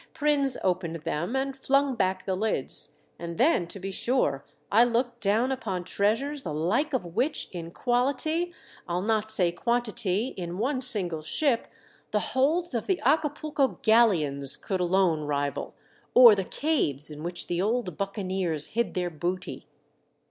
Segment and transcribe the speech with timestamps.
[0.15, 5.19] Prins opened them and flung back the lids, and then, to be sure, I looked
[5.19, 8.51] down upon treasures the like of which in quality,
[8.87, 11.67] I'll not say quantity, in one single ship,
[12.09, 15.75] the holds of the Acapulco galleons could alone rival,
[16.15, 19.67] or the caves in which the old bucca neers hid their booty.